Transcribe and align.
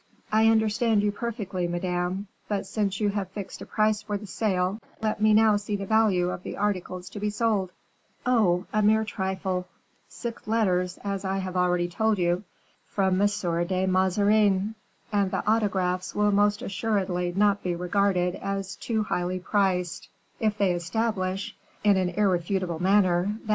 "I 0.31 0.47
understand 0.47 1.03
you 1.03 1.11
perfectly, 1.11 1.67
madame. 1.67 2.25
But 2.47 2.65
since 2.65 2.99
you 2.99 3.09
have 3.09 3.29
fixed 3.29 3.61
a 3.61 3.67
price 3.67 4.01
for 4.01 4.17
the 4.17 4.25
sale, 4.25 4.79
let 4.99 5.21
me 5.21 5.31
now 5.31 5.57
see 5.57 5.75
the 5.75 5.85
value 5.85 6.29
of 6.31 6.41
the 6.41 6.57
articles 6.57 7.07
to 7.11 7.19
be 7.19 7.29
sold." 7.29 7.69
"Oh, 8.25 8.65
a 8.73 8.81
mere 8.81 9.03
trifle; 9.03 9.67
six 10.09 10.47
letters, 10.47 10.97
as 11.03 11.23
I 11.23 11.37
have 11.37 11.55
already 11.55 11.87
told 11.87 12.17
you, 12.17 12.43
from 12.87 13.21
M. 13.21 13.27
de 13.67 13.85
Mazarin; 13.85 14.73
and 15.13 15.29
the 15.29 15.47
autographs 15.47 16.15
will 16.15 16.31
most 16.31 16.63
assuredly 16.63 17.31
not 17.35 17.61
be 17.61 17.75
regarded 17.75 18.33
as 18.33 18.75
too 18.77 19.03
highly 19.03 19.37
priced, 19.37 20.09
if 20.39 20.57
they 20.57 20.71
establish, 20.71 21.55
in 21.83 21.95
an 21.97 22.09
irrefutable 22.09 22.81
manner, 22.81 23.25
that 23.43 23.43
M. 23.43 23.49